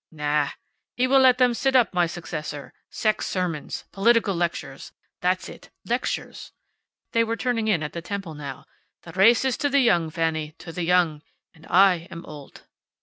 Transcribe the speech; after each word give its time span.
Na, 0.09 0.49
he 0.95 1.05
will 1.05 1.19
make 1.21 1.37
them 1.37 1.53
sit 1.53 1.75
up, 1.75 1.93
my 1.93 2.07
successor. 2.07 2.73
Sex 2.89 3.27
sermons! 3.27 3.85
Political 3.91 4.33
lectures. 4.33 4.93
That's 5.19 5.47
it. 5.47 5.69
Lectures." 5.85 6.53
They 7.11 7.23
were 7.23 7.37
turning 7.37 7.67
in 7.67 7.83
at 7.83 7.93
the 7.93 8.01
temple 8.01 8.33
now. 8.33 8.65
"The 9.03 9.11
race 9.11 9.45
is 9.45 9.57
to 9.57 9.69
the 9.69 9.81
young, 9.81 10.09
Fanny. 10.09 10.53
To 10.57 10.71
the 10.71 10.85
young. 10.85 11.21
And 11.53 11.67
I 11.67 12.07
am 12.09 12.25
old." 12.25 12.65